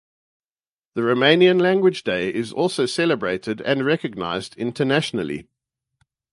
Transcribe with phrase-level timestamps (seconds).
[0.95, 5.47] The Romanian Language Day is also celebrated and recognized internationally.